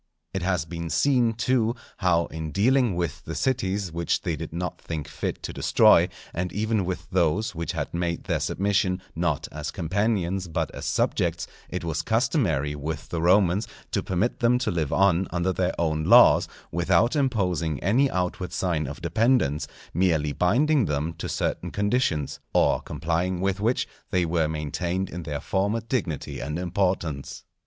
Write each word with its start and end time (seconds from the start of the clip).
It 0.33 0.41
has 0.41 0.65
been 0.65 0.89
seen, 0.89 1.33
too 1.33 1.75
how 1.97 2.25
in 2.33 2.51
dealing 2.51 2.95
with 2.95 3.23
the 3.23 3.35
cities 3.35 3.91
which 3.91 4.21
they 4.23 4.35
did 4.35 4.51
not 4.51 4.81
think 4.81 5.07
fit 5.07 5.43
to 5.43 5.53
destroy, 5.53 6.09
and 6.33 6.51
even 6.51 6.85
with 6.85 7.07
those 7.11 7.53
which 7.53 7.73
had 7.73 7.93
made 7.93 8.23
their 8.23 8.39
submission 8.39 8.99
not 9.15 9.47
as 9.51 9.69
companions 9.69 10.47
but 10.47 10.71
as 10.71 10.87
subjects, 10.87 11.45
it 11.69 11.83
was 11.83 12.01
customary 12.01 12.73
with 12.73 13.09
the 13.09 13.21
Romans 13.21 13.67
to 13.91 14.01
permit 14.01 14.39
them 14.39 14.57
to 14.57 14.71
live 14.71 14.91
on 14.91 15.27
under 15.29 15.53
their 15.53 15.75
own 15.79 16.05
laws, 16.05 16.47
without 16.71 17.15
imposing 17.15 17.79
any 17.83 18.09
outward 18.09 18.53
sign 18.53 18.87
of 18.87 19.03
dependence, 19.03 19.67
merely 19.93 20.31
binding 20.31 20.85
them 20.85 21.13
to 21.13 21.29
certain 21.29 21.69
conditions, 21.69 22.39
or 22.55 22.81
complying 22.81 23.39
with 23.39 23.59
which 23.59 23.87
they 24.09 24.25
were 24.25 24.47
maintained 24.47 25.11
in 25.11 25.21
their 25.21 25.39
former 25.39 25.79
dignity 25.79 26.39
and 26.39 26.57
importance. 26.57 27.43